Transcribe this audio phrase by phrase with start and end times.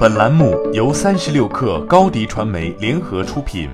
[0.00, 3.68] 本栏目由三十六氪高低传媒联合出品。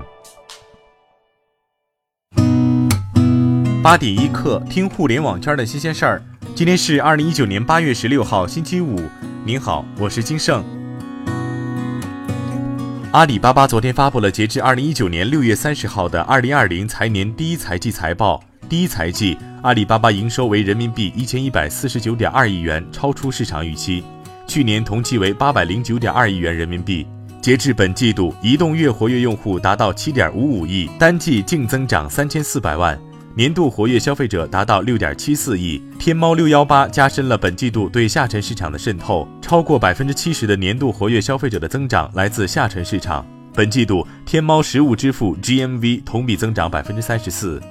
[3.81, 6.21] 八点一刻，听互联网圈的新鲜事儿。
[6.53, 8.99] 今天是二零一九年八月十六号，星期五。
[9.45, 10.61] 您好，我是金盛。
[13.13, 18.43] 阿里巴巴昨天发布了截至二零一九年六月三十号的二零二零财年第一财季财报。
[18.67, 24.03] 第一财季，阿里巴巴营收为人民币一千一百四十九点二亿元，超出市场预期。
[24.47, 27.05] 去年同期为八百零九点二亿元人民币。
[27.41, 32.99] 截至本季度，移动月活跃用户达到七点五五亿，单季净增长三千四百万，
[33.35, 35.81] 年度活跃消费者达到六点七四亿。
[35.99, 43.25] 天猫六幺八加深了本季度对下沉市场的渗透，超过百分之七十的年度活跃消费者的增长来自下沉市场。
[43.53, 47.61] 本季度，天猫实物支付 GMV 同比增长百分之三十四。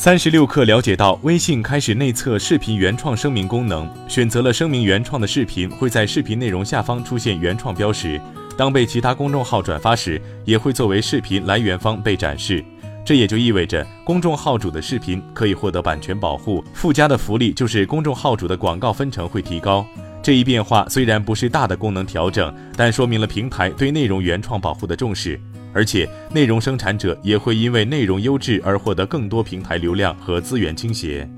[0.00, 8.18] 三十六氪了解到，微信开始内测视频原创声明功能，选择了声明原创的视频会在视频内容下方出现原创标识，
[8.56, 12.64] 当被其他公众号转发时，也会作为视频来源方被展示。
[13.04, 19.84] 这也就意味着公众号主的视频可以获得版权保护，附加的福利就是公众号主的广告分成会提高。
[20.22, 25.40] 这一变化虽然不是大的功能调整，但说明了平台对内容原创保护的重视。
[25.72, 31.28] 而且，内容生产者也会因为内容优质而获得更多平台流量和资源倾斜。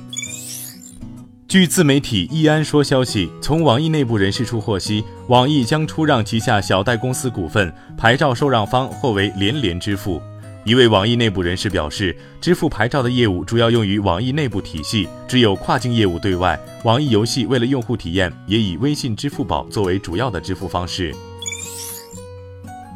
[1.49, 10.23] 据自媒体易安说消息，从网易内部人士处获悉，网易将出让旗下小贷公司股份，牌照受让方或为连连支付。
[10.63, 16.57] 一位网易内部人士表示，支付牌照的业务主要用于网易内部体系，只有跨境业务对外。
[16.85, 21.13] 网易游戏为了用户体验，也以微信、支付宝作为主要的支付方式。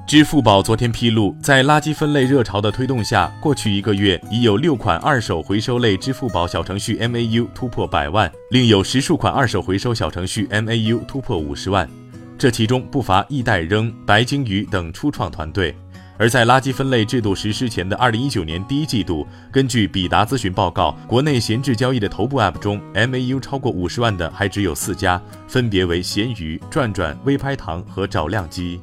[0.07, 11.89] 支付宝昨天披露，在垃圾分类热潮的推动下，过去一个月已有六款二手回收类支付宝小程序 MAU 突破百万，另有十数款二手回收小程序 MAU 突破五十万。
[12.37, 15.75] 这其中不乏易贷扔、白鲸鱼等初创团队。
[16.19, 28.81] 而在垃圾分类制度实施前的二零一九年第一季度，根据比达咨询报告，国内闲置交易的头部 App 中，MAU 超过五十万的还只有四家，分别为闲鱼、转转、微拍堂和找靓机。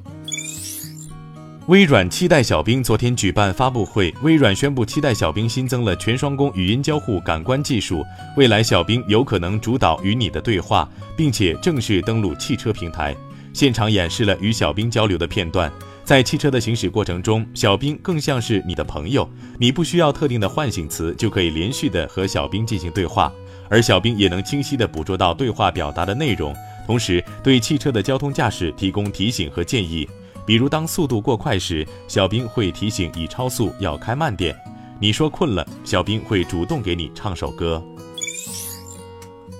[1.67, 8.03] 微软期待小冰昨天举办发布会，微软宣布期待小冰新增了全双工语音交互感官技术，
[8.35, 13.16] 未来小冰有可能主导与你的对话，并且正式登陆汽车平台。
[13.53, 15.71] 现场演示了与小冰交流的片段，
[16.03, 19.29] 在汽车的行驶过程中，小冰更像是你的朋友，
[19.59, 23.31] 你不需要特定的唤醒词就可以连续的和小冰进行对话，
[23.69, 26.55] 而小冰也能清晰的捕捉到对话表达的内容，
[26.88, 30.09] 同时对汽车的交通驾驶提供提醒和建议。
[30.46, 34.56] 比如，当速度过快时，小兵会提醒已超速要开慢点。
[35.00, 37.84] 你说困了，小兵会主动给你唱首歌。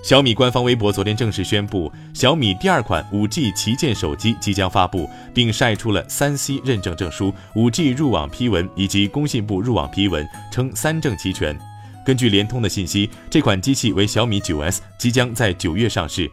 [0.02, 11.56] 小米官方微博昨天正式宣布，小米第二款 5G 旗舰手机即将发布，并晒出了三 C 认证证书、5G 入网批文以及工信部入网批文，称三证齐全。
[12.04, 16.28] 根据联通的信息，这款机器为小米 9S，即将在九月上市。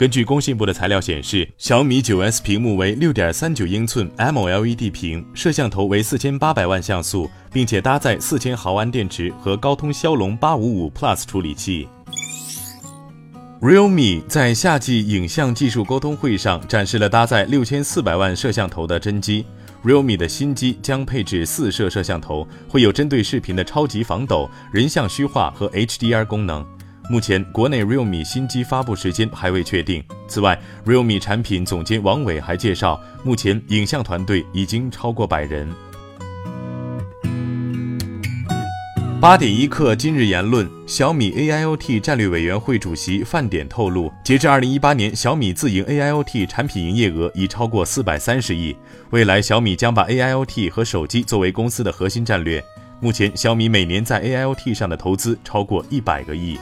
[0.00, 11.86] 根据工信部的材料显示，小米 9S 屏幕为六点三九英寸 AMOLED 屏，摄像头为四千八百万像素，并且搭载四千毫安电池和高通骁龙八五五 Plus 处理器。
[13.60, 19.44] Realme 在夏季影像技术沟通会上展示了搭载六千四百万摄像头的真机。
[19.84, 26.66] Realme 的新机将配置四摄摄像头，会有针对视频的超级防抖、人像虚化和 HDR 功能。
[27.10, 30.00] 目前，国内 Realme 新机发布时间还未确定。
[30.28, 30.56] 此外
[30.86, 35.68] ，Realme 产品总监王伟还介绍，目前影像团队已经超过百人。
[39.20, 48.76] 八点一刻，今日言论：小米 AIoT 战略委员会主席范典透露，截至二零一八年，小米自营 AIoT 产品营业额已超过四百三十亿。
[49.10, 52.64] 未来，小米将把 AIoT 和手机作为公司的核心战略。
[53.00, 56.56] 目前，小米每年在 AIoT 上的投资超过一百个亿。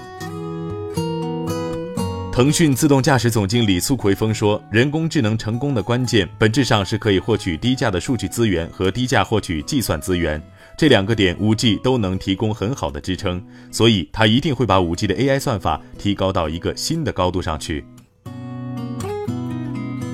[2.38, 10.41] 腾讯自动驾驶总经理苏奎峰说：“人工智能成功的关键，本质上是可以获取低价的数据资源和低价获取计算资源。
[10.77, 17.84] 这两个点，5G 都能提供很好的支撑，所以他一定会把 5G 的 AI 算法提高到一个新的高度上去。”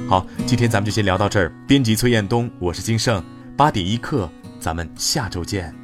[0.08, 1.52] 好，今天咱们就先聊到这儿。
[1.68, 3.22] 编辑崔彦东，我是金盛，
[3.54, 5.83] 八点一刻，咱们下周见。